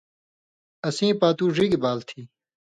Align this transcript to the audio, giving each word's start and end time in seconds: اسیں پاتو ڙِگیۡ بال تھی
اسیں 0.87 1.13
پاتو 1.19 1.45
ڙِگیۡ 1.55 1.81
بال 1.83 1.99
تھی 2.07 2.21